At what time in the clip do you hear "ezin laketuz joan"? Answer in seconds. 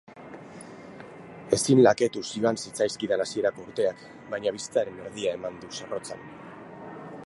1.57-2.59